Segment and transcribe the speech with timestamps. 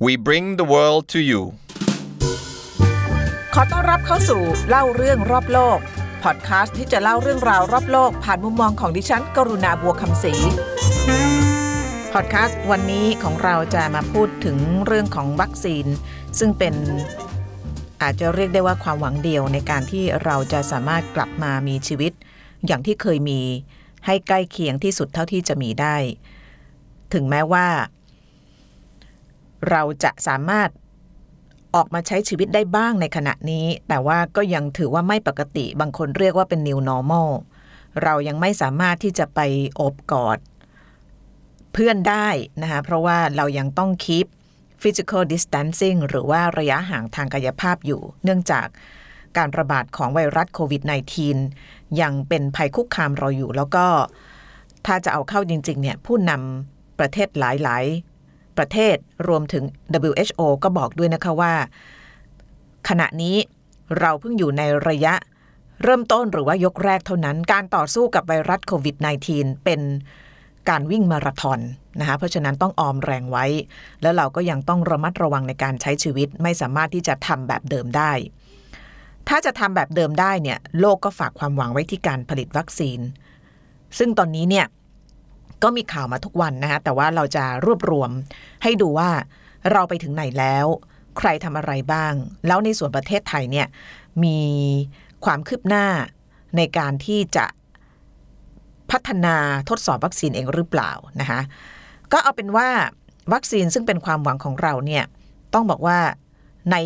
[0.00, 1.42] we bring the world to you
[3.54, 5.78] ขอต้อนรับเข้าสู่เล่าเรื่องรอบโลก
[6.22, 10.34] พอดคาสต์ที่จะเล่าเรื่องราวรอบโลก ผ่านมุมมองของดิฉัน กรุณาบัวคำศรี
[12.12, 14.56] พอดแคสต์วันนี้ของเราจะมาพูดถึง
[14.86, 15.86] เรื่องของวัคซีน
[16.38, 16.74] ซึ่งเป็น
[18.02, 22.12] อาจจะเรียกได้ว่าความหวังเดียวในการที่เราจะสามารถกลับมามีชีวิต
[22.66, 23.40] อย่างที่เคยมี
[24.06, 25.96] ให้ใกล้เคียงที่สุดเท่าที่จะมีได้
[27.12, 27.66] ถึงแม้ว่า
[29.70, 30.68] เราจะสามารถ
[31.74, 37.30] ออกมาใช้ชีวิตได้บ้างในขณะนี้ แต่ว่าก็ยังถือว่าไม่ปกติ บางคนเรียกว่าเป็น new normal
[38.02, 39.40] เรายังไม่สามารถที่จะไป
[39.76, 40.38] โอบกอด
[41.72, 42.28] เพื่อนได้
[42.62, 44.26] นะคะเพราะว่าเรายังต้อง keep
[44.82, 48.66] physical distancing หรือว่าระยะห่างทางกายภาพอยู่ เนื่องจาก
[49.36, 50.82] การระบาดของไวรัสโควิด
[51.40, 53.86] -19 ยังเป็นภัยคุกคามเราอยู่ แล้วก็
[54.86, 58.07] ถ้าจะเอาเข้าจริง ๆ เนี่ย ผู้นำประเทศหลายๆ
[58.58, 58.96] ประเทศ
[59.28, 59.64] รวมถึง
[60.08, 61.52] WHO ก็บอกด้วยนะคะว่า
[62.88, 63.36] ขณะนี้
[64.00, 65.14] เราเพิ่งอยู่ในระยะ
[65.82, 68.96] เริ่มต้นหรือว่ายกแรกเท่านั้น การต่อสู้กับไวรัสโควิด
[69.30, 69.80] -19 เป็น
[70.68, 71.60] การวิ่งมาราธอน
[72.00, 73.46] นะคะเพราะฉะนั้นต้องออมแรงไว้
[74.02, 78.12] แล้วเราก็ยังต้องระมัดระวังในการใช้ชีวิตไม่สามารถที่จะทำแบบเดิมได้
[79.28, 83.00] ถ้าจะทำแบบเดิมได้เนี่ยโลกก็ฝากความหวังไว้ที่การผลิตวัคซีน
[83.98, 84.66] ซึ่งตอนนี้เนี่ย
[85.62, 88.10] ก็มีข่าวมาทุกวันนะคะแต่ว่าเราจะรวบรวม
[88.62, 89.10] ให้ดูว่า
[89.72, 90.66] เราไปถึงไหนแล้ว
[91.18, 92.12] ใครทำอะไรบ้าง
[92.46, 93.66] แล้วในส่วนประเทศไทยเนี่ย
[94.24, 94.38] มี
[95.24, 95.86] ความคืบหน้า
[96.56, 97.46] ในการที่จะ
[98.90, 99.36] พัฒนา
[99.68, 101.40] ทดสอบวัคซีนเองหรือเปล่านะคะ
[102.12, 102.68] ก็เอาเป็นว่า
[103.32, 105.04] วัคซีนซึ่งเป็นความหวังของเราเนี่ย
[105.54, 105.98] ต้องบอกว่า
[106.72, 106.76] ใน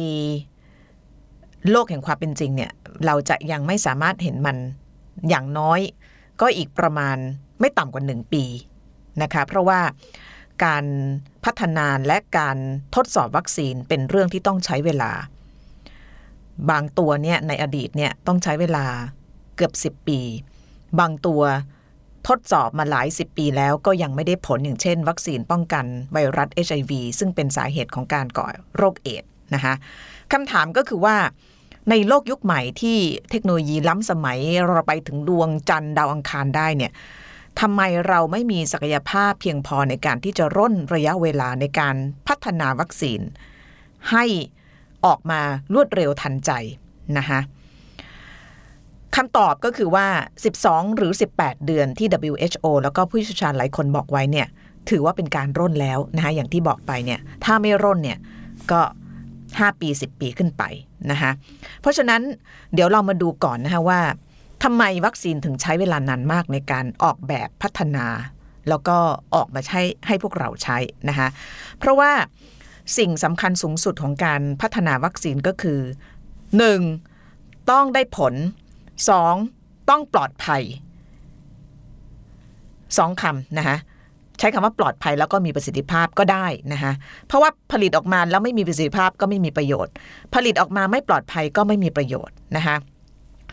[1.71, 2.73] โลกแห่งความเป็นจริงเนี่ย
[3.07, 4.57] เราจะยังไม่สามารถเห็นมัน
[5.29, 5.81] อย่างน้อย
[6.41, 7.17] ก็อีกประมาณ
[7.63, 8.45] ไม่ต่ำกว่า 1 ปี
[9.23, 9.81] นะคะเพราะว่า
[10.65, 10.85] การ
[11.45, 12.57] พัฒนาและการ
[12.95, 15.13] ทดสอบวัคซีนเป็นเรื่องที่ต้องใช้เวลา
[16.71, 18.87] บางตัวเนี่ยในอดีตเนี่ยต้องใช้เวลา
[19.57, 20.21] เกือบ 10 ปี
[21.01, 21.43] บางตัว
[22.29, 29.75] ทดสอบมาหลายสิบปีแล้วก็ยังไม่ได้ผลอย่างเช่น วัคซีนป้องกันไวรัส HIV ซึ่งเป็นสาเหตุของการก่อโรคเอดส์นะคะ
[30.33, 31.17] คำถามก็คือว่า
[31.91, 32.99] ในโลกยุคใหม่ที่
[33.31, 36.93] เทคโนโลยีล้ำสมัยเราไปถึงดวงจันทร์ดาวอังคารได้เนี่ย
[37.61, 41.97] ทำไมเราไม่มีศักยภาพเพียงพอในการที่จะร่นระยะเวลาในการ
[42.27, 43.21] พัฒนาวัคซีน
[44.11, 44.25] ให้
[45.05, 45.41] ออกมา
[45.75, 46.51] รวดเร็วทันใจ
[47.19, 47.41] นะคะ
[49.17, 50.07] คำตอบก็คือว่า
[50.53, 54.47] 12 หรือ 18 เดือนที่ WHO แล้วก็ผู้เชี่ยวชาญหลายคนบอกไว้เนี่ย
[54.91, 58.19] ถือว่าเป็นการร่นแล้วนะคะอย่างที่บอกไปเนี่ย ถ้าไม่ร่นเนี่ย
[58.71, 58.81] ก็
[59.33, 60.63] 5 ปี 10 ปีขึ้นไป
[61.11, 61.31] นะคะ
[61.81, 62.21] เพราะฉะนั้น
[62.75, 64.01] เดี๋ยวเรามาดูก่อนนะคะว่า
[64.63, 68.07] ทำไมวัคซีนถึงใช้เวลานานมากในการออกแบบพัฒนา
[68.69, 68.97] แล้วก็
[69.35, 70.79] ออกมาใช้ให้พวกเราใช้
[71.09, 71.29] นะคะ
[71.79, 72.11] เพราะว่า
[72.99, 75.81] สิ่งสำคัญสูงสุดของการพัฒนาวัคซีนก็คือ
[76.95, 77.71] 1.
[77.71, 78.35] ต้องได้ผล
[79.09, 79.35] สอง
[79.91, 80.63] ต้องปลอดภัย
[82.99, 83.77] สองคำนะคะ
[84.39, 86.93] ใช้คำว่าปลอดภัยแล้วก็มีประสิทธิภาพก็ได้นะคะ
[87.27, 89.93] เพราะว่าผลิตออกมาแล้วไม่มีประสิทธิภาพก็ไม่มีประโยชน์
[90.35, 92.77] ผลิตออกมาไม่ปลอดภัยก็ไม่มีประโยชน์นะคะ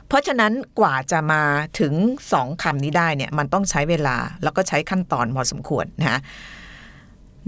[0.09, 1.43] เพราะฉะนั้นกว่าจะมา
[1.79, 1.93] ถึง
[2.33, 6.19] สองคำนี้ได้เนี่ยมันต้องใช้เวลาแล้วก็ใช้ขั้นตอนพอสมควรนะคะ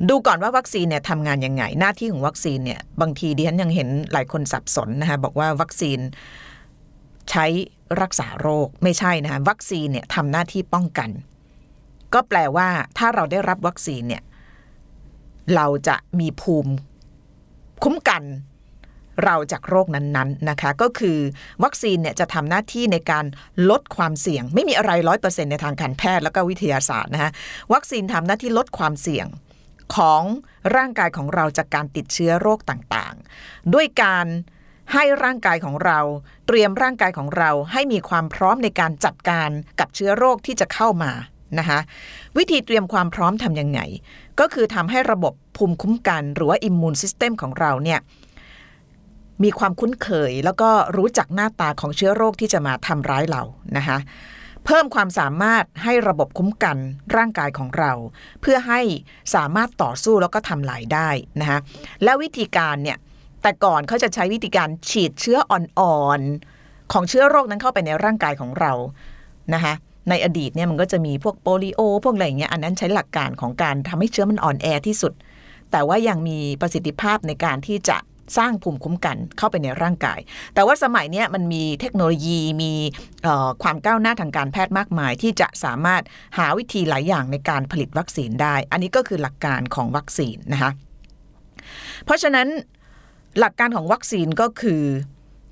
[0.09, 5.99] ดูก่อนว่าวัคซีนเนี่ยทำงานยังไง หน้าที่ของวัคซีนเนี่ยบางทีดิฉันยังเห็นหลายคนสับสนนะคะบอกว่าวัคซีน
[7.29, 7.45] ใช้
[8.01, 11.09] รักษาโรคไม่ใช่นะคะวัคซีนเนี่ยทำหน้าที่ป้องกัน
[12.13, 12.67] ก็แปลว่า
[12.97, 14.23] ถ้าเราได้รับวัคซีนเนี่ย
[15.55, 16.71] เราจะมีภูมิ
[17.83, 18.23] คุ้มกัน
[19.23, 21.19] เราจากโรคนั้นๆนะคะ ก็คือ
[21.63, 23.25] วัคซีนเนี่ยจะทำหน้าที่ในการ
[23.69, 27.31] ลดความเสี่ยง ไม่มีอะไรร้อยเปอร์เซ็นในทางการแพทย์แล้วก็วิทยาศาสตร์นะคะ
[27.73, 29.27] วัคซีนทำหน้าที่ลดความเสี่ยง
[29.95, 30.23] ของ
[30.75, 34.27] ร่างกายของเราจากการติดเชื้อโรคต่างๆ ด้วยการ
[34.93, 35.99] ให้ร่างกายของเรา
[36.47, 39.49] เตรียมร่างกายของเราให้มีความพร้อมในการจัดการ
[39.79, 41.11] กับเชื้อโรคที่จะเข้ามา
[41.59, 41.79] นะคะ
[42.37, 43.79] วิธีเตรียมความพร้อมทำยังไง
[44.39, 47.99] ก็คือทำให้ระบบภูมิคุ้มกัน หรือว่าอิมมูนซิสเต็มของเราเนี่ย
[49.43, 53.43] มีความคุ้นเคย แล้วก็รู้จักหน้าตาของเชื้อโรคที่จะมาทำร้ายเรา
[53.77, 53.97] นะคะ
[54.65, 56.77] เพิ่มความสามารถให้ระบบคุ้มกัน
[57.15, 57.91] ร่างกายของเรา
[58.41, 58.81] เพื่อให้
[59.35, 61.09] สามารถต่อสู้แล้วก็ทำลายได้
[61.41, 61.59] นะคะ
[62.03, 62.97] และวิธีการเนี่ย
[63.41, 68.73] แต่ก่อนเขาจะใช้วิธีการฉีดเชื้ออ่อนๆของเชื้อโรคนั้นเข้าไปในร่างกายของเรา
[69.53, 69.73] นะคะ
[70.09, 75.13] ในอดีตเนี่ยมันก็จะมีพวกโปลิโอ พวกอะไรอย่างเงี้ยอันนั้นใช้หลักการของการทำให้เชื้อมันอ่อนแอที่สุด
[75.71, 77.97] แต่ว่ายังมีประสิทธิภาพในการที่จะ
[78.37, 80.19] สร้างภูมิคุ้มกันเข้าไปในร่างกาย
[80.53, 82.73] แต่ว่าสมัยนี้มันมีเทคโนโลยีมี
[83.63, 86.01] ความก้าวหน้าทางการแพทย์มากมาย ที่จะสามารถ
[86.37, 90.71] หาวิธีหลายอย่างในการผลิตวัคซีนได้ อันนี้ก็คือหลักการของวัคซีนนะคะ
[92.05, 92.47] เพราะฉะนั้น
[93.39, 94.83] หลักการของวัคซีนก็คือ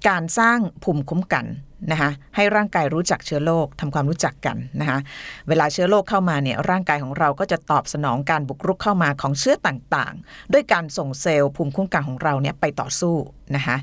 [0.10, 1.46] การสร้างภูมิคุ้มกัน
[1.92, 5.00] นะคะให้ร่างกายรู้จักเชื้อโรคทำความรู้จักกันนะคะ
[5.48, 13.16] เวลาเชื้อโรคเข้ามาเนี่ยร่างกายของเราก็จะตอบสนองการบุกรุกเข้ามาของเชื้อต่างๆ ด้วยการส่งเซลล์ภูมิคุ้มกันของเราเนี่ยไปต่อสู้
[13.56, 13.78] นะคะ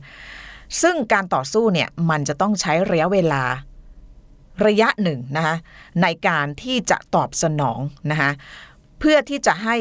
[0.82, 3.42] ซึ่งการต่อสู้เนี่ยมันจะต้องใช้ระยะเวลา
[4.66, 5.56] ระยะหนึ่งนะคะ
[6.02, 7.78] ในการที่จะตอบสนอง
[8.10, 8.30] นะคะ
[8.98, 9.76] เพื่อที่จะให้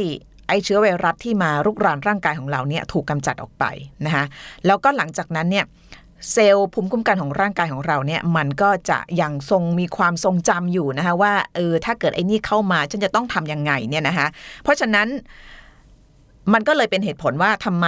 [0.48, 3.66] ไอเชื้อไวรัสที่มารุกรานร่างกายของเราเนี่ยถูกกำจัดออกไป
[4.06, 4.26] นะคะ
[4.66, 5.66] แล้วก็หลังจากนั้นเนี่ย
[6.32, 14.28] เซลล์ภูมิคุ้มกันของร่างกายของเราเนี่ยมันก็จะยังทรงมีความทรงจำอยู่นะคะว่าเออถ้าเกิดไอ้นี่เข้ามาฉันจะต้องทำยังไงเนี่ยนะคะ
[14.64, 15.08] เพราะฉะนั้น
[16.54, 17.86] มันก็เลยเป็นเหตุผลว่าทำไม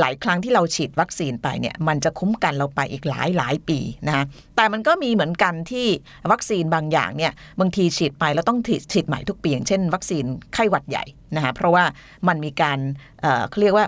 [0.00, 4.24] หลายครั้งที่เราฉีดวัคซีนไปเนี่ยมันจะคุ้มกันเราไปอีกหลายหลายปีนะคะ
[4.56, 5.86] แต่มันก็มีเหมือนกันที่
[6.32, 8.58] วัคซีนบางอย่างเนี่ยบางทีฉีดไปแล้วต้อง
[8.92, 10.24] ฉีดใหม่ทุกปีอย่างเช่น วัคซีน
[10.54, 11.04] ไข้หวัดใหญ่
[11.36, 11.84] นะคะเพราะว่า
[12.28, 12.78] มันมีการ
[13.20, 13.86] เเขาเรียกว่า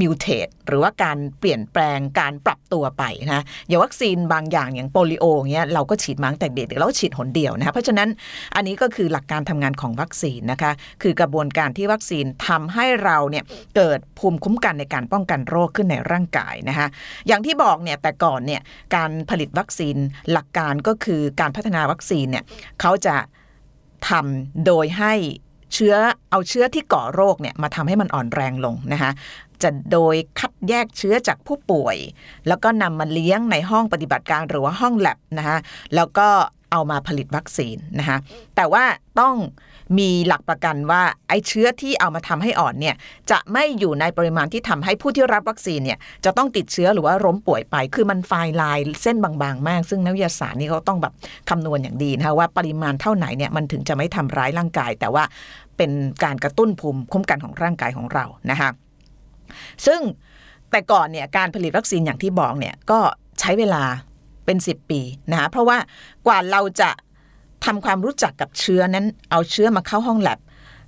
[0.00, 3.02] มิวเทตหรือว่าการเปลี่ยนแปลงการปรับตัวไป
[3.32, 8.08] นะอย่างวัคซีนบางอย่างอย่างโปลิโอเงี้ยเราก็ฉีดมาตั้งแต่เด็กแล้วฉีดหนเดียวนะคะเพราะฉะนั้น
[8.56, 10.72] อันนี้ก็คือหลักการทำงานของวัคซีนนะคะ
[11.02, 13.44] คือกระบวนการที่วัคซีนทำให้เราเนี่ย
[13.76, 16.86] เกิดภูมิคุ้มกันในการป้องกันโรคขึ้นในร่างกายนะคะ
[17.26, 18.60] อย่างที่บอกเนี่ยแต่ก่อนเนี่ย
[18.96, 19.96] การผลิตวัคซีน
[20.32, 22.44] หลักการก็คือการพัฒนาวัคซีนเนี่ย
[22.80, 23.16] เขาจะ
[24.08, 25.14] ทำโดยให้
[25.74, 25.94] เชื้อ
[26.30, 29.10] เอาเชื้อที่ก่อโรคเนี่ยมาทำให้มันอ่อนแรงลงนะคะ
[29.62, 31.96] จะโดยคัดแยกเชื้อจากผู้ป่วย
[32.48, 35.58] แล้วก็นำมาเลี้ยงในห้องปฏิบัติการหรือว่าห้องแลบนะคะ
[35.94, 36.28] แล้วก็
[36.72, 38.18] เอามาผลิตวัคซีนนะคะ
[38.56, 38.84] แต่ว่า
[39.20, 39.34] ต้อง
[39.98, 42.94] มีหลักประกันว่าไอ้เชื้อที่เอามาทำให้อ่อนเนี่ย
[43.30, 51.12] จะไม่อยู่ในปริมาณที่ทำให้ผู้ที่รับวัคซีนเนี่ยจะต้องติดเชื้อหรือว่าล้มป่วยไป คือมันไฟลายเส้นบางๆ มาก ซึ่งนักวิทยาศาสตร์นี่เขาต้องแบบ
[51.50, 55.24] คำนวณอย่างดีนะคะว่าปริมาณเท่าไหนเนี่ยมันถึงจะไม่ทำร้ายร่างกาย แต่ว่า
[55.76, 55.90] เป็น
[56.24, 58.70] การกระตุ้นภูมิคุ้มกันของร่างกายของเรานะคะ
[59.86, 60.00] ซึ่ง
[60.70, 62.98] แต่ก่อนเนี่ยการผลิตวัคซีนอย่างที่บอกเนี่ยก็
[63.40, 63.82] ใช้เวลา
[64.46, 65.00] เป็น 10 ปี
[65.30, 65.78] นะคะเพราะว่า
[66.26, 66.90] กว่าเราจะ
[67.64, 70.38] ทำความรู้จักกับเชื้อนั้น เอาเชื้อมาเข้าห้องแลบ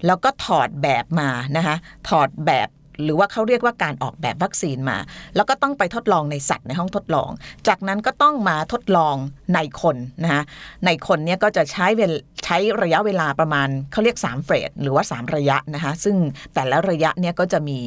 [0.06, 1.76] แล้วก็ถอดแบบมานะคะ
[2.08, 2.68] ถอดแบบ
[3.04, 4.98] หรือว่าเขาเรียกว่าการออกแบบวัคซีนมา
[5.36, 7.30] แล้วก็ต้องไปทดลองในสัตว์ในห้องทดลอง
[7.68, 9.16] จากนั้นก็ต้องมาทดลอง
[9.54, 10.42] ในคนนะคะ
[10.86, 12.12] ในคนเนี่ยก็จะใช้เวล
[12.44, 16.16] ใช้ระยะเวลาประมาณเขาเรียก 3 เฟสหรือว่า 3 ระยะนะคะซึ่ง
[16.54, 17.78] แต่ละระยะเนี่ยก็จะมี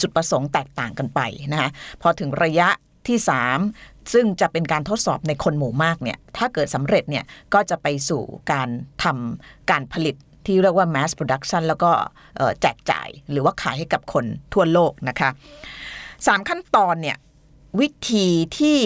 [0.00, 1.20] จุดประสงค์แตกต่างกันไป
[1.52, 1.70] นะคะ
[2.02, 2.68] พอถึงระยะ
[3.08, 3.18] ที่
[3.62, 7.24] 3 ซึ่งจะเป็นการทดสอบในคนหมู่มากเนี่ยถ้าเกิดสำเร็จเนี่ย
[7.54, 8.22] ก็จะไปสู่
[8.52, 8.68] การ
[9.02, 10.16] ทำการผลิต
[10.46, 11.90] ที่เรียกว่า mass production แล้วก็
[12.60, 15.30] แจกจ่ายหรือว่าขายให้กับคนทั่วโลกนะคะ
[16.26, 17.16] สามขั้นตอนเนี่ย
[17.80, 18.26] วิธี
[18.58, 18.78] ที่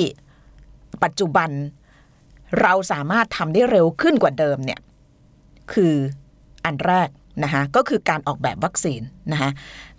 [1.04, 1.50] ปัจจุบัน
[2.60, 4.80] เราสามารถทำได้เร็วขึ้นกว่าเดิมเนี่ย
[5.72, 5.94] คือ
[6.64, 7.08] อันแรก
[7.44, 9.00] นะคะก็คือการออกแบบวัคซีน
[9.32, 9.50] นะคะ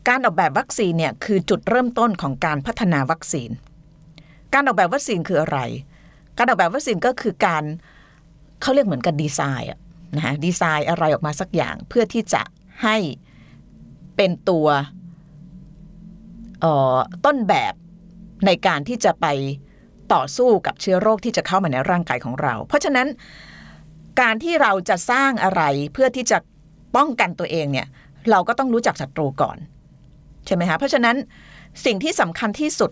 [0.07, 3.49] การออกแบบวัคซีนเนี่ยคือจุดเริ่มต้นของการพัฒนาวัคซีน
[4.55, 5.59] การออกแบบวัคซีนคืออะไร
[6.37, 7.63] การออกแบบวัคซีนก็คือการ
[8.61, 9.69] เขาเรียกเหมือนกันดีไซน์
[10.15, 12.41] นะคะดีไซน์อะไรออกมาสักอย่างเพื่อที่จะ
[12.83, 12.97] ให้
[14.15, 14.67] เป็นตัว
[17.25, 17.73] ต้นแบบ
[18.45, 19.25] ในการที่จะไป
[20.13, 23.07] ต่อสู้กับเชื้อโรคที่จะเข้ามาในร่างกายของเรา เพราะฉะนั้น
[24.21, 25.61] การที่เราจะสร้างอะไร
[25.93, 26.37] เพื่อที่จะ
[26.95, 27.87] ป้องกันตัวเองเนี่ย
[28.31, 29.57] เราก็ต้องรู้จักศัตรูก่อน
[30.45, 31.15] ใช่ไหมคะเพราะฉะนั้น
[31.85, 32.91] สิ่งที่สำคัญที่สุด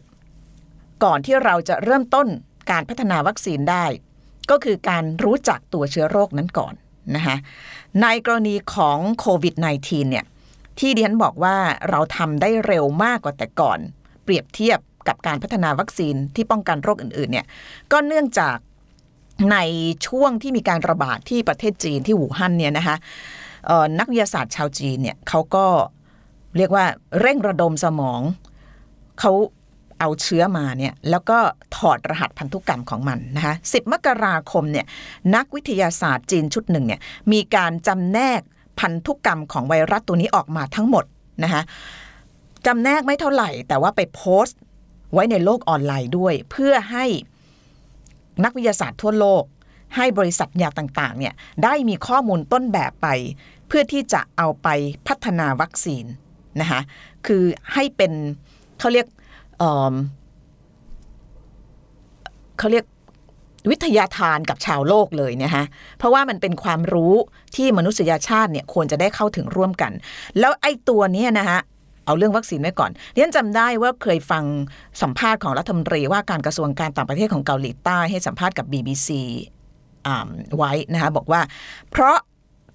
[1.04, 2.28] ก่อนที่เราจะเริ่มต้น
[2.71, 3.85] การพัฒนาวัคซีนได้
[4.50, 6.73] ก็คือการรู้จักตัวเชื้อโรคนั้นก่อน
[7.16, 7.38] นะคะ
[8.02, 10.26] ในกรณีของโควิด -19 เนี่ย
[10.80, 11.56] ที่ดิฉันบอกว่า
[11.90, 13.80] เราทำได้เร็วมากกว่าแต่ก่อน
[14.23, 17.45] เปรียบเทียบกับการพัฒนาวัคซีนที่ป้องกันโรคอื่นๆเนี่ย
[17.92, 18.57] ก็เนื่องจาก
[19.52, 19.57] ใน
[20.07, 22.95] ช่วงที่มีการระบาดที่ประเทศจีนที่หูฮั่นเนี่ยนะคะ
[24.00, 25.66] นักวิทยาศาสตร์ชาวจีนเนี่ยเขาก็
[26.57, 26.85] เรียกว่า
[27.19, 28.21] เร่งระดมสมอง
[29.19, 29.31] เขา
[30.04, 31.38] เอาเชื้อมาเนี่ยแล้วก็
[31.78, 34.86] ถอดรหัสพันธุกรรมของมันนะคะสิมกราคมเนี่ย
[35.36, 37.00] นักวิทยาศาสตร์จีนชุดหนึ่งเนี่ย
[37.31, 38.42] มีการจำแนก
[38.80, 41.06] พันธุกรรมของไวรัสตัวนี้ออกมาทั้งหมด
[41.44, 41.62] นะคะ
[42.66, 44.60] จำแนกไม่เท่าไหร่ แต่ว่าไปโพสต์
[45.14, 47.06] ไว้ในโลกออนไลน์ด้วย เพื่อให้
[48.44, 49.44] นักวิทยาศาสตร์ทั่วโลก
[49.95, 51.33] ให้บริษัทยาต่างๆเนี่ย
[51.64, 53.07] ได้มีข้อมูลต้นแบบไป
[53.68, 54.68] เพื่อที่จะเอาไป
[55.07, 56.06] พัฒนาวัคซีน
[56.62, 56.81] นะคะ
[57.28, 57.44] คือ
[57.74, 58.14] ให้เป็น
[58.80, 59.07] เขาเรียก
[62.57, 62.86] เขาเรียก
[63.72, 65.64] วิทยาทานกับชาวโลกเลยเนะคะ
[65.98, 67.14] เพราะว่ามันเป็นความรู้
[67.56, 69.92] ที่มนุษยชาติเนี่ยควรจะได้เข้าถึงร่วมกัน
[70.40, 71.60] แล้วไอ้ตัวนี้นะคะ
[72.06, 74.44] เอาเรื่องวัคซีนไว้ก่อนเรียนจำได้ว่าเคยฟัง
[75.02, 79.10] สัมภาษณ์ของรัฐมนตรีว่าการกระทรวงการต่างประเทศของเกาหลีใต้ให้สัมภาษณ์กับ BBC
[80.57, 81.42] ไว้นะคะบอกว่า
[81.92, 82.18] เพราะ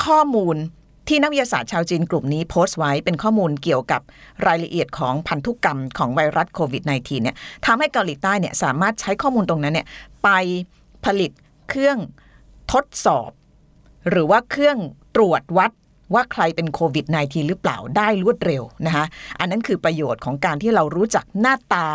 [0.04, 0.56] ข้อมูล
[1.08, 4.00] ที่นักวิทยาศาสตร์ชาวจีนกลุ่มนี้โพสต์ไว้เป็นข้อมูลเกี่ยวกับ
[4.46, 7.36] รายละเอียดของพันธุกรรมของไวรัสโควิด -19 เนี่ย
[7.66, 9.86] ทำให้เกาหลีใต้เนี่ยสามารถใช้ข้อมูลตรงนั้นเนี่ย
[10.24, 10.28] ไป
[11.04, 11.30] ผลิต
[11.68, 11.98] เครื่อง
[12.72, 13.30] ทดสอบ
[14.10, 14.78] หรือว่าเครื่อง
[15.16, 15.70] ตรวจวัด
[16.14, 19.04] ว่าใครเป็นโควิด -19 หรือเปล่าได้รวดเร็วนะคะ
[19.38, 21.88] อันนั้นคือประโยชน์ของการที่เรารู้จักหน้าตา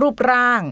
[0.00, 0.62] รูปร่าง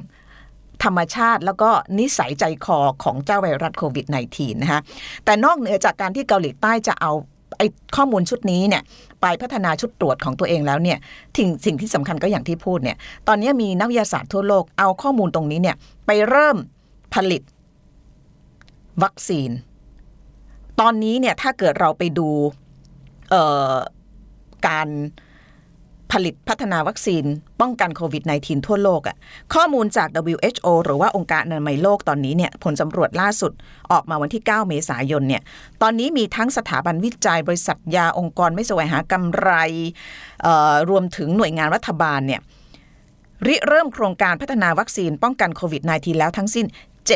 [0.84, 4.80] ธรรมชาติแล้วก็นิสัยใจคอของเจ้าไวรัสโควิด -19 นะคะ
[5.24, 7.12] แต่นอกเหนือจากการที่เกาหลีใต้จะเอา
[7.60, 8.82] ไอ้ข้อมูลชุดนี้เนี่ย
[9.20, 10.98] ไปพัฒนาชุดตรวจของตัวเองแล้วเนี่ย
[11.36, 12.96] สิ่งสิ่งที่สำคัญก็อย่างที่พูดเนี่ย
[13.28, 15.76] ตอนนี้มีนักวิทยาศาสตร์ทั่วโลกเอาข้อมูลตรงนี้เนี่ย
[16.06, 16.56] ไปเริ่ม
[17.14, 17.42] ผลิต
[19.02, 19.50] วัคซีน
[20.80, 22.28] ตอนนี้เนี่ยถ้าเกิดเราไปดู
[23.30, 23.74] เอ่อ
[24.68, 24.88] การ
[26.12, 27.24] ผลิตพัฒนาวัคซีน
[27.60, 29.16] ป้องกันโควิด -19 ทั่วโลกอะ่ะ
[29.54, 33.52] ข้อมูลจาก WHO หรือว่าองค์การอนามัยโลกตอนนี้เนี่ยผลสำรวจล่าสุด
[33.92, 35.42] ออกมาวันที่ 9 เมษายนเนี่ย
[35.82, 39.50] ตอนนี้มีทั้งสถาบันวิจัยบริษัทยาองค์กรไม่แสวงหากำไร
[40.42, 42.40] เอ่อรวมถึงหน่วยงานรัฐบาลเนี่ย
[43.46, 46.66] ริเริ่มโครงการพัฒนาวัคซีนป้องกันโควิด -19 แล้วทั้งสิ้น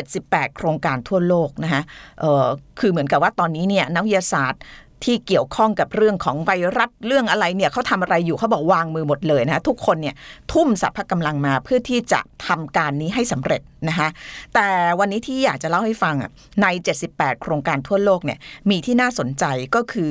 [0.02, 1.82] 78 โครงการทั่วโลกนะคะ
[2.20, 2.46] เอ่อ
[2.80, 4.60] คือเหมือนกับว่าตอนนี้เนี่ยนักวิทยาศาสตร์
[5.04, 10.14] ที่เกี่ยวข้องกับเรื่องของไวรัสเรื่องอะไรเนี่ยเขาทำอะไรอยู่เขาบอกวางมือหมดเลยนะทุกคนเนี่ย
[10.52, 14.08] ทุ่มสรรพกำลังมาเพื่อที่จะทำการนี้ให้สำเร็จนะคะ
[14.54, 14.68] แต่
[14.98, 16.30] วันนี้ที่อยากจะเล่าให้ฟังอะ
[16.62, 16.66] ใน
[17.04, 18.38] 78 โครงการทั่วโลกเนี่ย
[18.70, 19.44] มีที่น่าสนใจ
[19.74, 20.10] ก็คือ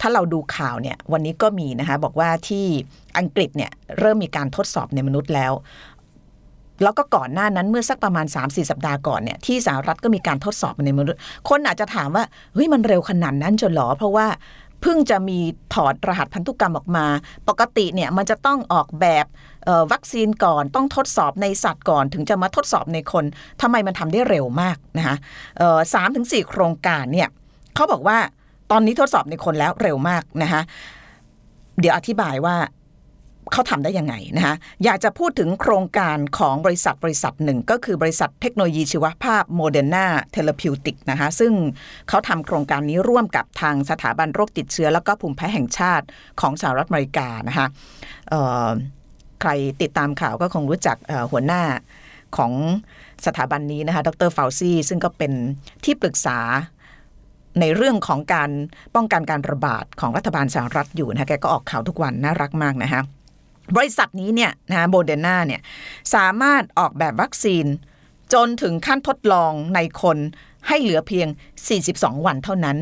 [0.00, 2.66] ถ้าเราดูข่าวเนี่ยวันนี้ก็มีนะคะบอกว่าที่
[3.18, 5.52] อังกฤษเนี่ยเริ่มมีการทดสอบในมนุษย์แล้ว
[6.82, 14.26] แล้วก็ก่อนหน้านั้นเมื่อสักประมาณ 3-4 สัปดาห์ก่อนเนี่ยที่สหรัฐก็มีการทดสอบในมนุษย์ คนอาจจะถามว่าเฮ้ยมันเร็วขนาดนั้นจนหรอ เพราะว่า
[14.82, 15.38] เพิ่งจะมี
[15.74, 17.06] ถอดรหัสพันธุกรรมออกมา
[17.48, 19.26] ปกติเนี่ยมันจะต้องออกแบบ
[19.92, 23.24] วัคซีนก่อนต้องทดสอบในสัตว์ก่อนถึงจะมาทดสอบในคน
[23.62, 25.16] ทำไมมันทำได้เร็วมากนะคะ
[25.94, 27.28] สามถึงสี่โครงการเนี่ย
[27.74, 28.18] เขาบอกว่า
[28.70, 30.62] ตอนนี้ทดสอบในคนแล้วเร็วมากนะคะ
[31.80, 32.56] เดี๋ยวอธิบายว่า
[33.52, 34.54] เขาทำได้ยังไงนะคะ
[34.84, 41.52] อยากจะพูดถึงโครงการของบริษัทบริษัทหนึ่ง ก็คือบริษัทเทคโนโลยีชีวภาพโมเดอร์นา Therapeutics นะคะซึ่ง
[42.08, 46.06] เขาทำโครงการนี้ร่วมกับทางสถาบันโรคติดเชื้อ แล้วก็ภูมิแพ้แห่งชาติ
[46.40, 47.66] ของสหรัฐอเมริกานะคะ
[49.40, 49.50] ใคร
[49.82, 50.96] ติดตามข่าวก็คงรู้จัก
[51.30, 51.62] หัวหน้า
[52.36, 52.52] ของ
[53.26, 55.32] สถาบันนี้นะคะ ดรฟาวซี่ ซึ่งก็เป็น
[55.84, 56.38] ที่ปรึกษา
[57.60, 58.50] ในเรื่องของการ
[58.94, 63.02] ป้องกันการระบาดของรัฐบาลสหรัฐอยู่นะคะแกก็ออกข่าวทุกวันน่ารักมากนะคะ
[63.76, 65.60] บริษัทนี้เนี่ยนะโบเดนาเนี่ย
[66.14, 67.66] สามารถออกแบบวัคซีน
[68.32, 70.18] จนถึงขั้นทดลองในคน
[70.68, 71.28] ให้เหลือเพียง
[71.76, 72.76] 42 วันเท่านั้น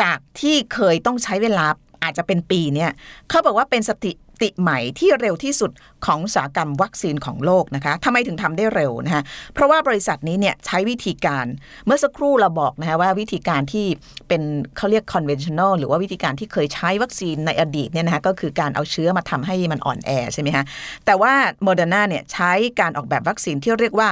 [0.00, 1.66] จากที่เคยต้องใช้เวลา
[2.02, 2.90] อาจจะเป็นปีเนี่ย
[3.28, 5.70] เขาบอกว่าเป็นสติ ติใหม่ที่เร็วที่สุด
[6.06, 9.22] ของอุตสาหกรรมวัคซีนของโลกนะคะทำไมถึงทำได้เร็วนะคะ
[9.54, 11.46] เพราะว่าบริษัทนี้เนี่ยใช้วิธีการ
[11.86, 13.86] เมื่อสักครู่เราบอกนะคะว่าวิธีการที่
[14.28, 14.42] เป็น
[14.76, 20.64] เขาเรียก conventional หรือว่าวิธีการที่เคยใช้วัคซีนในอดีตเนี่ยนะคะก็คือการเอาเชื้อมาทำให้มันอ่อนแอใช่ไหมคะ
[21.06, 24.08] แต่ว่าโมเดอร์นาเนี่ยใช้การออกแบบวัคซีนที่เรียกว่า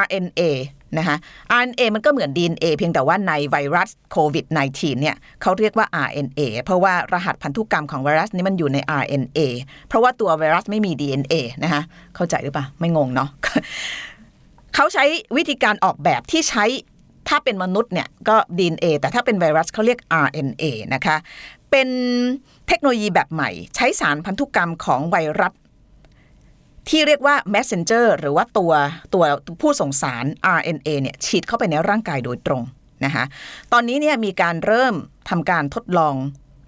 [0.00, 0.40] RNA
[0.98, 1.16] นะคะ
[1.60, 9.40] RNA มันก็เหมือน DNA เพียงแต่ว่าในไวรัสโควิด -19 เนี่ยเขาเรียกว่า RNA เพราะว่ารหัสพันธุกรรมของไวรัสนี้มันอยู่ใน RNA
[9.88, 11.82] เพราะว่าตัวไวรัสไม่มี DNA นะคะ
[12.16, 13.28] เข้าใจหรือเปล่า ไม่งงเนาะ
[14.74, 15.04] เขาใช้
[15.36, 16.64] วิธีการออกแบบที่ใช้
[17.28, 20.64] ถ้าเป็นมนุษย์เนี่ยก็ DNA แต่ถ้าเป็นไวรัสเขาเรียก RNA
[20.94, 21.16] นะคะ
[21.70, 21.88] เป็น
[22.68, 25.52] เทคโนโลยีแบบใหม่ ใช้สารพันธุกรรมของไวรัส
[26.88, 28.72] ที่เรียกว่า messenger หรือว่าตัว
[29.14, 29.24] ตัว
[29.60, 30.24] ผู้ส่งสาร
[30.58, 32.62] RNA เนี่ยฉีดเข้าไปในร่างกายโดยตรง
[33.04, 33.24] นะคะ
[33.72, 34.94] ตอนนี้เนี่ยมีการเริ่ม
[35.30, 36.14] ทำการทดลอง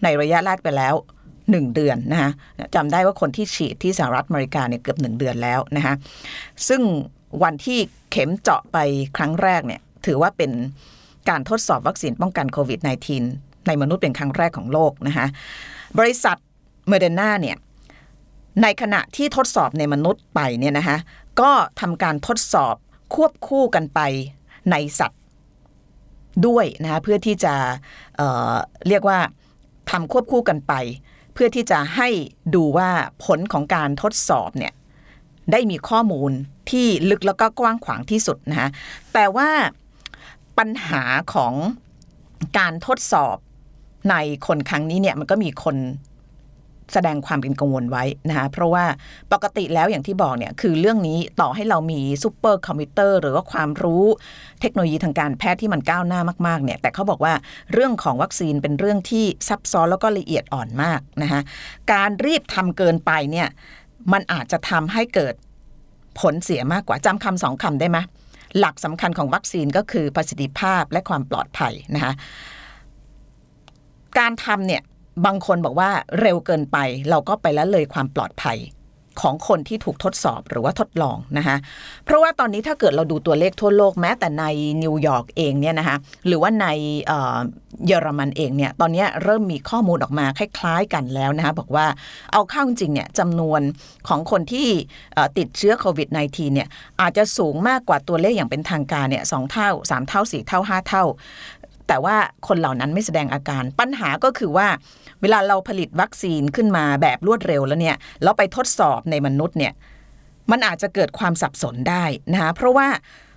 [0.03, 0.95] ในระยะแรกไปแล้ว
[1.39, 2.31] 1 เดือนนะคะ
[2.75, 5.95] จำได้ว่าคนที่ฉีดที่สหรัฐอเมริกาเนี่ยเกือบ 1 เดือนแล้วนะคะ
[6.69, 6.83] ซึ่ง
[7.43, 7.79] วันที่
[8.11, 8.79] เข็มเจาะไป
[9.17, 10.51] ครั้งแรกเนี่ยถือว่าเป็น
[11.29, 12.81] การทดสอบวัคซีนป้องกันโควิด
[13.25, 15.27] -19 ในมนุษย์เป็นครั้งแรกของโลกนะคะ
[15.99, 16.37] บริษัท
[16.89, 17.57] เมเดนาเนี่ย
[18.62, 20.99] ในขณะที่ทดสอบในมนุษย์ไปเนี่ยนะคะ
[21.40, 21.50] ก็
[21.81, 22.75] ทำการทดสอบ
[23.14, 24.00] ควบคู่กันไป
[24.71, 25.21] ในสัตว์
[26.47, 28.21] ด้วยนะคะเพื่อที่จะ
[28.88, 29.19] เรียกว่า
[29.90, 30.73] ทำควบคู่กันไป
[31.35, 32.09] เพื่อที่จะให้
[32.55, 32.90] ดูว่า
[33.25, 34.73] ผลของการทดสอบเนี่ย
[35.52, 36.31] ได้มีข้อมูล
[36.71, 38.69] ที่ลึกแล้วก็กว้างขวางที่สุดนะคะ
[39.12, 39.50] แต่ว่า
[40.59, 41.02] ปัญหา
[41.35, 41.55] ของ
[42.59, 43.37] การทดสอบ
[44.11, 44.14] ใน
[44.47, 45.76] คนครั้งนี้เนี่ยมันก็มีคน
[46.92, 48.85] แสดงความเป็นกังวลไว้นะคะเพราะว่า
[49.33, 54.04] ปกติแล้วอย่างที่บอกเนี่ยคือเรื่องนี้ต่อให้เรามีซูเปอร์คอมพิวเตอร์หรือว่าความรู้
[54.61, 57.35] เทคโนโลยีทางการแพทย์ที่มันก้าวหน้ามากๆเนี่ยแต่เขาบอกว่า
[57.73, 61.40] เรื่องของวัคซีนเป็นเรื่องที่ซับซ้อนแล้วก็ละเอียดอ่อนมากนะคะ
[61.92, 63.49] การรีบทำเกินไปเนี่ย
[64.12, 65.35] มันอาจจะทำให้เกิด
[66.21, 67.99] ผลเสียมากกว่าจำคำสองคำได้ไหม
[68.59, 72.12] หลักสำคัญของวัคซีนก็คือประสิทธิภาพและความปลอดภัยนะคะ
[74.18, 74.83] การทำเนี่ย
[75.27, 76.77] บางคนบอกว่าเร็วเกินไป
[77.11, 78.59] เราก็ไปละเลยความปลอดภัย
[79.25, 81.57] ของคนที่ถูกทดสอบหรือว่าทดลองนะคะ
[82.05, 84.45] เพราะว่าตอนนี้ถ้าเกิดเราดูตัวเลขทั่วโลกแม้แต่ใน
[84.83, 85.97] นิวยอร์กเองเนี่ยนะคะ
[86.27, 86.67] หรือว่าใน
[87.87, 91.87] เยอรมันเองเนี่ยตอนนี้เริ่มมีข้อมูลออกมาคล้ายๆกันแล้วนะคะบอกว่า
[92.33, 93.61] เอาเข้าจริงเนี่ยจำนวน
[94.09, 94.69] ของคนที่
[95.39, 96.69] ติดเชื้อโควิด -19 เนี่ย
[97.01, 101.05] อาจจะสูงมากกว่าตัวเลขอย่างเป็นทางการเนี่ยสองเท่าสามเท่าสี่เท่าห้าเท่า
[101.88, 102.16] แต่ว่า
[102.49, 104.68] คนเหล่านั้นไม่แสดงอาการ ปัญหาก็คือว่า
[105.21, 109.73] เวลาเราผลิตวัคซีนขึ้นมาแบบรวดเร็วแล้วเนี่ยแล้วไปทดสอบในมนุษย์เนี่ย
[110.50, 112.88] มันอาจจะเกิดความสับสนได้นะคะเพราะว่า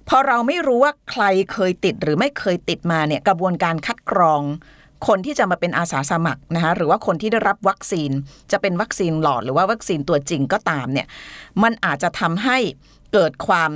[0.09, 4.41] พอเราไม่รู้ว่าใครเคยติดหรือไม่เคยติดมาเนี่ยกระบวนการคัดกรอง
[5.07, 8.11] คนที่จะมาเป็นอาสาสมัครนะคะหรือว่าคนที่ได้รับวัคซีน
[8.51, 11.07] จะเป็นวัคซีนหลอดหรือว่าวัคซีนตัวจริงก็ตามเนี่ย
[11.63, 12.57] มันอาจจะทำให้
[13.13, 13.71] เกิดความ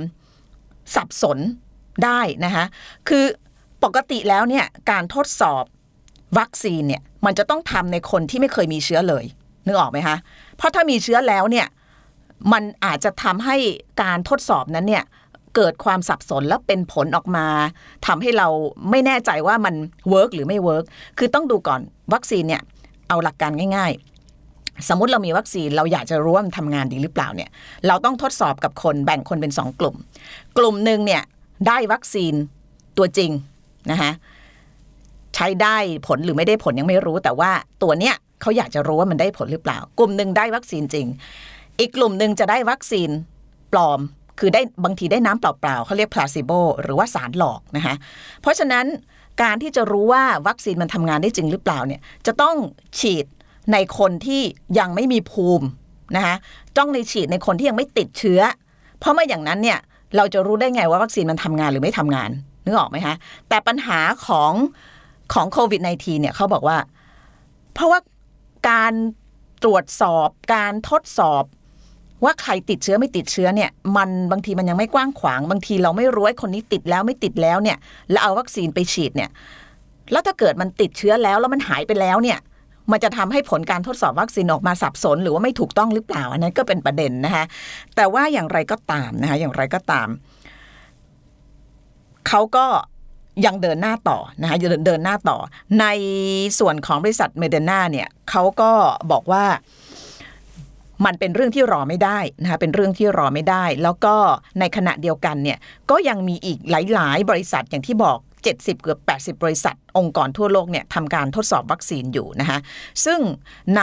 [0.94, 1.38] สับสน
[2.04, 2.64] ได้นะคะ
[3.08, 3.24] คือ
[3.84, 5.64] ปกติแล้วเนี่ยการทดสอบ
[6.38, 9.24] วัคซีนเนี่ยมันจะต้องทำในคนที่ไม่เคยมีเชื้อเลย
[9.66, 10.16] นึกออกไหมคะ
[10.56, 11.66] เพราะถ้ามีเชื้อแล้วเนี่ย
[12.52, 13.56] มันอาจจะทำให้
[14.02, 15.04] การทดสอบนั้นเนี่ย
[15.54, 17.46] เกิดความสับสนแล้วเป็นผลออกมา
[18.06, 18.48] ทำให้เรา
[18.90, 19.74] ไม่แน่ใจว่ามัน
[20.10, 20.84] work หรือไม่ work
[21.18, 21.80] คือต้องดูก่อน
[22.14, 22.62] วัคซีนเนี่ย
[23.08, 23.92] เอาหลักการง่าย
[24.40, 27.50] ๆ สมมติเรามีวัคซีนเราอยากจะรู้ว่ามันทำงานดีหรือเปล่าเนี่ย
[27.86, 29.96] เราต้องทดสอบกับคนแบ่งคนเป็นสองกลุ่ม
[30.58, 31.22] กลุ่มหนึ่งเนี่ย
[31.66, 32.34] ได้วัคซีน
[32.98, 33.30] ตัวจริง
[33.90, 34.10] นะคะ
[35.34, 35.76] ใช้ได้
[36.06, 37.50] ผลหรือไม่ได้ผลยังไม่รู้ แต่ว่า
[37.82, 41.06] ตัวเนี้ยเขาอยากจะรู้ว่ามันได้ผลหรือเปล่า กลุ่มหนึ่งได้วัคซีนจริง
[41.80, 43.10] อีกกลุ่มหนึ่งจะได้วัคซีน
[43.72, 44.00] ปลอม
[44.38, 46.50] คือได้บางทีได้น้ำเปล่าๆเขาเรียกพลาซิโบ
[46.82, 47.94] หรือว่าสารหลอกนะคะ
[48.40, 48.86] เพราะฉะนั้น
[49.42, 52.56] การที่จะรู้ว่าวัคซีนมันทำงานได้จริงหรือเปล่าเนี่ยจะต้อง
[52.98, 53.26] ฉีด
[53.72, 54.42] ในคนที่
[54.78, 55.66] ยังไม่มีภูมิ
[56.16, 56.36] นะคะ
[56.78, 58.40] ต้องในฉีดในคนที่ยังไม่ติดเชื้อ
[58.98, 59.78] เพราะไม่อย่างนั้นเนี่ย
[60.16, 62.30] เราจะรู้ได้ไงว่าวัคซีนมันทำงานหรือไม่ทำงาน
[62.66, 63.14] นึกออกไหมคะ
[63.48, 64.52] แต่ปัญหาของ
[65.34, 66.78] ของโควิด -19 เนี่ยเขาบอกว่า
[67.74, 68.00] เพราะว่า
[68.70, 68.92] การ
[69.64, 71.44] ตรวจสอบการทดสอบ
[72.24, 77.78] ว่าใครติดเชื้อไม่ติดเชื้อเนี่ย มันบางทีมันยังไม่กว้างขวาง บางทีเราไม่รู้ว่าคนนี้ติดแล้วไม่ติดแล้วเนี่ย
[78.10, 79.30] แล้วเอาวัคซีนไปฉีดเนี่ย
[80.12, 82.38] แล้วถ้าเกิดมันติดเชื้อแล้วแล้วมันหายไปแล้วเนี่ย
[82.90, 87.44] มันจะทำให้ผลการทดสอบวัคซีนออกมาสับสน หรือว่าไม่ถูกต้องหรือเปล่าอันนั้นก็เป็นประเด็นนะคะ
[87.96, 90.08] แต่ว่าอย่างไรก็ตามนะคะอย่างไรก็ตาม
[92.28, 92.66] เขาก็
[93.46, 95.38] ยังเดินหน้าต่อนะคะยังเดินหน้าต่อ
[95.80, 95.86] ใน
[96.58, 98.72] ส่วนของบริษัทเมเดนาเนี่ยเขาก็
[99.10, 99.44] บอกว่า
[101.04, 104.14] มันเป็นเรื่องที่รอไม่ได้นะคะเป็นเรื่องที่รอไม่ได้ แล้วก็
[104.60, 105.58] ในขณะเดียวกันเนี่ย
[105.90, 108.18] ก็ยังมีอีกหลาย ๆ บริษัทอย่างที่บอก
[108.50, 112.58] 70 เกือบ 80 บริษัท องค์กรทั่วโลกเนี่ยทำการทดสอบวัคซีนอยู่นะคะ
[113.04, 113.20] ซึ่ง
[113.76, 113.82] ใน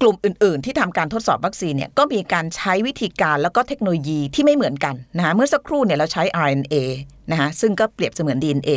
[0.00, 6.74] กลุ่มอื่น ๆ ที่ทำการทดสอบวัคซีนเนี่ยก็มีการใช้วิธีการแล้วก็เทคโนโลยีที่ไม่เหมือนกันนะคะเมื่อสักครู่เนี่ยเราใช้ RNA
[7.30, 8.70] นะคะซึ่งก็เปรียบเสมือน DNA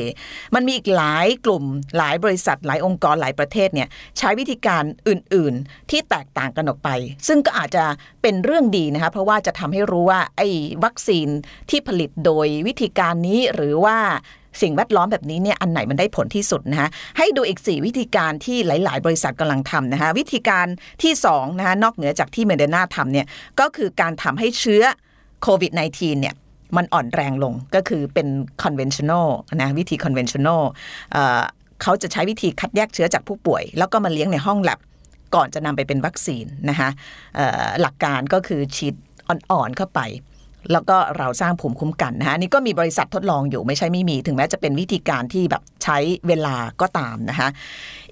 [0.55, 1.63] มันมีอีกหลายกลุ่ม
[1.97, 6.89] หลายบริษัท หลายองค์กรหลายประเทศเนี่ยใช้วิธีการอื่น ๆ ที่แตกต่างกันออกไป
[7.27, 7.85] ซึ่งก็อาจจะ
[8.21, 10.47] เป็นเรื่องดีนะคะเพราะว่าจะทำให้รู้ว่าไอ้
[10.83, 11.27] วัคซีน
[11.69, 13.97] ที่ผลิตโดยวิธีการนี้หรือว่า
[14.61, 20.67] สิ่งแวดล้อมแบบนี้เนี่ยอันไหนมันได้ผลที่สุดนะคะให้ดูอีก 4 วิธีการที่หลาย ๆ บริษัทกำลังทำนะคะวิธีการ
[21.03, 23.27] ที่2นะคะนอกเหนือจากที่เมเดนาทำเนี่ย
[23.59, 24.83] ก็คือการทำให้เชื้อ
[25.41, 26.35] โควิด -19 เนี่ย
[26.77, 28.27] มันอ่อนแรงลงก็คือเป็น
[28.63, 29.27] conventional
[29.61, 30.61] นะวิธี conventional
[31.11, 34.79] เเขาจะใช้วิธีคัดแยกเชื้อจากผู้ป่วย แล้วก็มาเลี้ยงในห้องแลบ
[35.35, 36.89] ก่อนจะนำไปเป็นวัคซีนนะคะ
[37.81, 38.95] หลักการก็คือฉีด
[39.27, 40.01] อ่อนๆเข้าไป
[40.71, 45.97] แล้วก็เราสร้างภูมิคุ้มกันนะคะนี่ก็มีบริษัททดลองอยู่ไม่ใช่ไม่มี ถึงแม้จะเป็นวิธีการที่แบบใช้
[46.27, 47.49] เวลาก็ตามนะคะ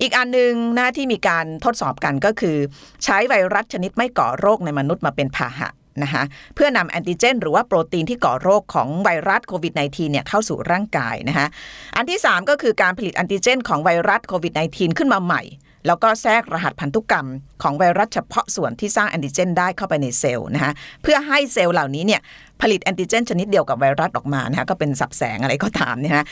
[0.02, 2.58] อีกอันหนึงนะที่มีการทดสอบกันก็คือ
[3.04, 5.70] ใช้ไวรัสชนิดไม่ก่อโรคในมนุษย์มาเป็นพาหะ
[6.04, 6.24] นะคะ
[6.56, 11.48] เพื่อนำแอนติเจน หรือว่าโปรตีนที่ก่อโรคของไวรัสโควิด -19 เนี่ยเข้าสู่ร่างกายนะคะ
[11.96, 15.42] อันที่ 3 ก็คือการผลิตแอนติเจน ของไวรัสโควิด -19 ขึ้นมาใหม่
[15.88, 17.28] แล้วก็แทรกรหัสพันธุกรรม
[17.64, 20.72] ของไวรัสเฉพาะส่วนที่สร้างแอนติเจนได้เข้าไปในเซลล์นะคะ
[21.04, 22.22] เพื่อให้เซลล์เหล่านี้เนี่ย
[22.62, 26.24] ผลิตแอนติเจนชนิดเดียวกับไวรัสออกมานะคะก็เป็นสับแสงอะไรก็ตามนะคะ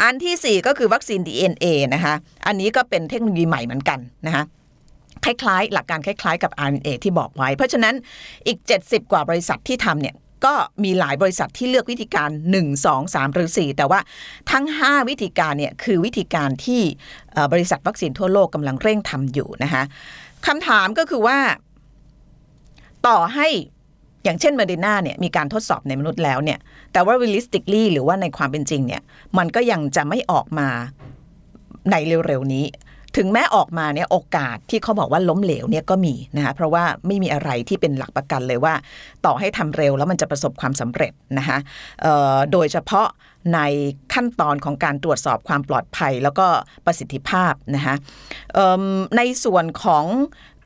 [0.00, 2.14] อันทีสี่ 4 ก็คือวัคซีน DNA นะคะ
[2.46, 4.44] อันนี้ก็เป็นเทคโนโลยีใหม่เหมือนกันนะคะ
[5.24, 7.94] คล้ายๆ หลักการคล้ายๆ กับ RNA ที่บอกไว้ เพราะฉะนั้น
[8.46, 14.00] อีก 70 กว่าบริษัทที่ทำเนี่ย ก็มีหลายบริษัทที่เลือกวิธีการ 1 2 3 หรือ 4 แต่ว่า
[14.52, 16.82] ทั้ง 5 วิธีการเนี่ยคือวิธีการที่
[17.52, 19.82] บริษัทวัคซีนทั่วโลกกำลังเร่งทำอยู่นะคะ
[20.46, 21.38] คำถามก็คือว่า
[23.06, 23.48] ต่อให้
[24.24, 26.58] อย่างเช่นเดินาเนี่ยมีการทดสอบในมนุษย์แล้วเนี่ย
[26.92, 29.02] แต่ว่า realistically หรือว่าในความเป็นจริงเนี่ย
[29.38, 30.68] มันก็ยังจะไม่ออกมา
[31.90, 31.96] ใน
[32.26, 32.64] เร็วๆนี้
[33.16, 38.74] ถึงแม้ออกมาเนี่ยโอกาสที่เขาบอกว่าล้มเหลวเนี่ยก็มีนะคะเพราะว่าไม่มีอะไรที่เป็นหลักประกันเลยว่า
[39.26, 41.58] ต่อให้ทำเร็วแล้วมันจะประสบความสำเร็จนะคะ
[42.52, 43.08] โดยเฉพาะ
[43.54, 43.60] ใน
[44.14, 46.46] ขั้นตอนของการตรวจสอบความปลอดภัยแล้วก็
[46.86, 47.94] ประสิทธิภาพนะคะ
[49.16, 50.04] ในส่วนของ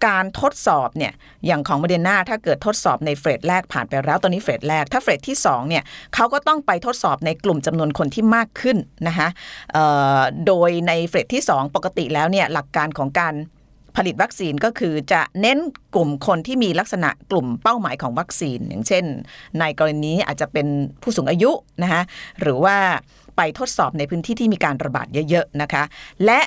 [0.07, 1.13] การทดสอบเนี่ย
[1.47, 5.83] อย่างของโมเดอร์นาถ้าเกิดทดสอบใน phase แรกผ่านไปแล้วตอนนี้ phase แรก ถ้า phase ที่2เนี่ย
[6.15, 8.77] เขาก็ต้องไปทดสอบในกลุ่มจำนวนคนที่มากขึ้น
[9.09, 9.29] นะคะ
[10.47, 13.35] โดยใน phase ที่ 2 ปกติแล้วเนี่ยหลักการของการ
[13.97, 15.59] ผลิตวัคซีนก็คือจะเน้น
[15.95, 19.05] กลุ่มคนที่มีลักษณะกลุ่มเป้าหมายของวัคซีน อย่างเช่น
[19.61, 20.67] ในกรณีนี้อาจจะเป็น
[21.03, 21.51] ผู้สูงอายุ
[21.83, 22.03] นะคะ
[22.41, 22.77] หรือว่า
[23.37, 25.83] ไปทดสอบในพื้นที่ที่มีการระบาดเยอะๆนะคะ
[26.25, 26.41] และ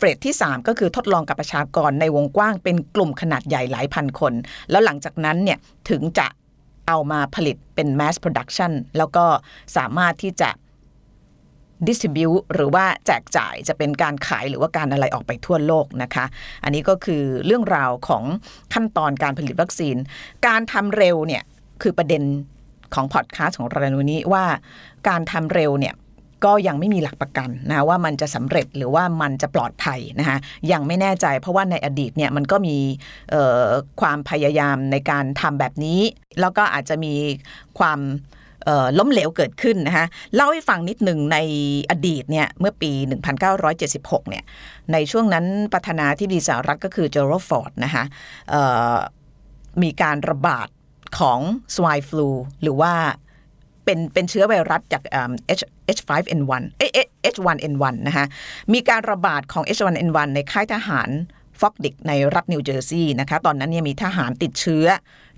[0.00, 4.32] เฟสที่ 3 ก็คือทดลองกับประชากรในวงกว้างเป็นกลุ่มขนาดใหญ่หลายพันคน
[4.70, 5.58] แล้วหลังจากนั้นเนี่ย
[5.90, 6.26] ถึงจะ
[6.88, 9.24] เอามาผลิตเป็น mass production แล้วก็
[9.76, 10.50] สามารถที่จะ
[11.86, 16.24] distribute หรือว่าแจกจ่ายจะเป็นการขายหรือว่าการอะไรออกไปทั่วโลกนะคะ
[16.64, 18.24] อันนี้ก็คือเรื่องราวของ
[18.74, 19.96] ขั้นตอนการผลิตวัคซีน
[20.46, 21.42] การทำเร็วเนี่ย
[21.82, 22.22] คือประเด็น
[22.94, 24.44] ของพอดคาสต์ของเราในวันนี้ว่า
[25.08, 25.94] การทำเร็วเนี่ย
[26.44, 30.38] ก็ยังไม่มีหลักประกันนะว่ามันจะสำเร็จหรือว่ามันจะปลอดภัยนะคะ
[30.72, 32.76] ยังไม่แน่ใจเพราะว่าในอดีตเนี่ยมันก็มี
[34.00, 36.00] ความพยายามในการทำแบบนี้
[36.40, 37.14] แล้วก็อาจจะมี
[37.78, 38.00] ความ
[38.98, 41.38] ล้มเหลวเกิดขึ้นนะคะเล่าให้ฟังนิดหนึ่งใน
[41.90, 42.92] อดีตเนี่ยเมื่อปี
[43.60, 44.44] 1976 เนี่ย
[44.92, 48.04] ในช่วงนั้นประธานาธิบดีสหรัฐก็คือเจอรัลด์ฟอร์ดนะคะ
[49.82, 50.68] มีการระบาด
[51.18, 51.40] ของ
[51.74, 52.28] swine flu
[52.62, 52.92] หรือว่า
[53.84, 55.02] เป็นเป็นเชื้อไวรัสจาก
[55.58, 55.62] H
[55.96, 56.90] H5N1 เอ้ย
[57.34, 58.24] H1N1 นะคะ
[58.72, 61.10] มีการระบาดของ H1N1 ในค่ายทหาร
[61.60, 64.86] ฟอร์ตดิกซ์ในรัฐนิวเจอร์ซีย์นะคะตอนนั้นเนี่ยมีทหารติดเชื้อ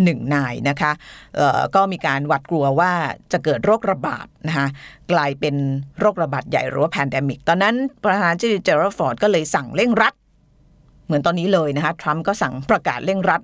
[0.04, 0.92] หนึ่งนายนะคะ
[1.74, 2.92] ก็มีการหวาดกลัวว่า
[3.32, 4.66] จะเกิดโรคระบาดนะคะ
[5.12, 5.54] กลายเป็น
[6.00, 10.14] โรคระบาดใหญ่หรือว่า pandemic ตอนนั้นประธานาธิบดีเจอรัลด์ฟอร์ดก็เลยสั่งเร่งรัด
[11.06, 13.40] เหมือนตอนนี้เลยนะคะทรัมป์ก็สั่งประกาศเร่งรัด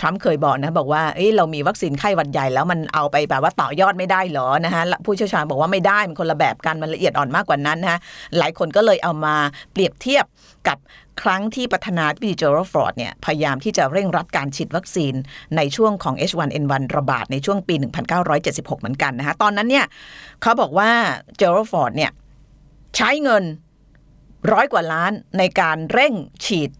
[0.00, 7.98] ทรัมป์เคยบอกนะบอกว่าเอ้ยเรามีวัคซีนไข้หวัดใหญ่แล้วมันเอาไปแบบว่าต่อยอดไม่ได้เหรอนะคะผู้เชี่ยวชาญบอกว่าไม่ได้มันคนละแบบกันมันละเอียดอ่อนมากกว่านั้นนะคะ
[8.38, 9.34] หลายคนก็เลยเอามา
[9.72, 10.24] เปรียบเทียบ
[10.68, 10.78] กับ
[11.22, 15.14] ครั้งที่ประธานาธิบดีโจโรฟอร์ดเนี่ยพยายามที่จะเร่งรัดการฉีดวัคซีน
[15.56, 17.74] ในช่วงของ H1N1 ระบาดในช่วงปี
[18.22, 19.86] 1976 เหมือนกันนะคะตอนนั้นเนี่ย
[20.42, 20.90] เขาบอกว่า
[21.36, 22.10] โจโรฟอร์ดเนี่ย
[22.96, 23.44] ใช้เงิน
[24.52, 26.12] ร้อยกว่าล้านในการเร่ง
[26.44, 26.70] ฉีด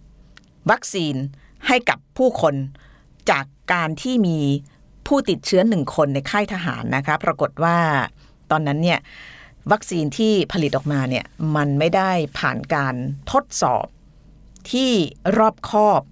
[0.70, 1.14] วัคซีน
[1.66, 2.54] ให้กับผู้คน
[3.30, 4.38] จากการที่มี
[5.06, 7.76] ผู้ติดเชื้อหนึ่งคนในค่ายทหารนะคะ ปรากฏว่า
[8.50, 8.98] ตอนนั้นเนี่ย
[9.72, 11.24] วัคซีนที่ผลิตออกมาเนี่ย
[11.56, 12.94] มันไม่ได้ผ่านการ
[13.32, 13.86] ทดสอบ
[14.70, 14.90] ที่
[15.38, 16.02] รอบคอบ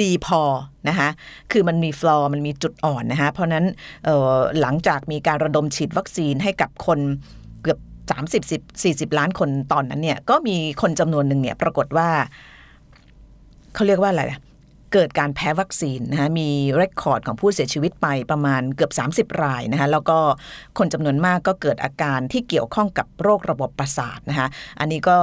[0.00, 0.42] ดีพอ
[0.88, 1.08] นะคะ
[1.52, 3.64] คือมันมี flaw มันมีจุดอ่อนนะคะเพราะนั้น
[4.08, 6.98] ออหลังจากมีการระดมฉีดวัคซีนให้กับคน
[7.62, 7.78] เกือบ
[8.42, 12.08] 30 40 ล้านคนตอนนั้นเนี่ยก็มีคนจำนวนหนึ่งเนี่ยปรากฏว่า
[13.74, 14.40] เขาเรียกว่าอะไรอะ
[14.92, 20.18] เกิดการแพ้วัคซีนนะคะมี record ของผู้เสียชีวิตไปประมาณเกือบ 30 รายนะคะแล้วก็
[20.78, 24.48] คนจำนวนมากก็เกิดอาการที่เกี่ยวข้องกับโรคระบบประสาทนะคะ
[24.80, 25.16] อันนี้ก็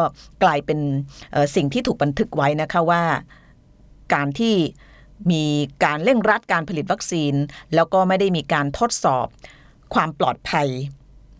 [0.43, 0.79] กลายเป็น
[1.55, 3.03] สิ่งที่ถูกบันทึกไว้นะคะว่า
[4.13, 4.55] การที่
[5.31, 5.43] มี
[5.85, 7.33] การเร่งรัดการผลิตวัคซีน
[7.75, 9.27] แล้วก็ไม่ได้มีการทดสอบ
[9.93, 10.67] ความปลอดภัย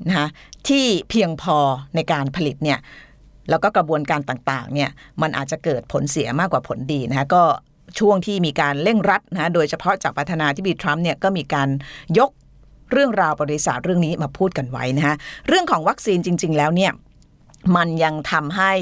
[0.08, 0.28] นะคะ
[0.68, 1.58] ที่เพียงพอ
[1.96, 2.80] ในการผลิตเนี่ย
[3.50, 4.90] แล้วก็กระบวนการต่างๆเนี่ย
[5.22, 7.44] มันอาจจะเกิดผลเสียมากกว่าผลดีนะคะก็
[8.00, 11.70] ช่วงที่มีการเร่งรัดนะโดยเฉพาะจากประธานาธิบดีทรัมป์เนี่ยก็มีการ
[12.20, 12.32] ยก
[12.92, 15.16] เรื่องราวบริษัทเรื่องนี้มาพูดกันไว้นะคะ
[15.48, 16.92] เรื่องของวัคซีนจริง ๆ แล้วเนี่ย
[17.76, 18.74] มันยังทำให้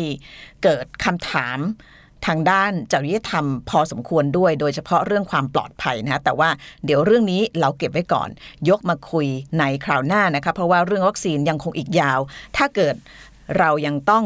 [0.63, 1.59] เกิดคำถาม
[2.27, 6.49] ทางด้านจริยธรรมพอสมควรด้วย โดยเฉพาะเรื่องความปลอดภัยนะคะแต่ว่า
[6.85, 8.29] เดี๋ยวเรื่องนี้เราเก็บไว้ก่อน
[8.69, 9.27] ยกมาคุย
[9.59, 12.19] ในคราวหน้านะคะเพราะว่าเรื่องวัคซีนยังคงอีกยาว
[12.57, 12.95] ถ้าเกิด
[13.57, 14.25] เรายังต้อง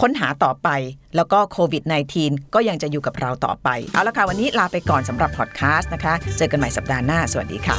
[0.00, 0.68] ค้นหาต่อไป
[1.16, 1.82] แล้วก็โควิด
[2.18, 7.78] -19 ก็ยังจะอยู่กับเราต่อไป เอาละค่ะ วันนี้ลาไปก่อนสำหรับพอดแคสต์นะคะ เจอกันใหม่สัปดาห์หน้า สวัสดีค่ะ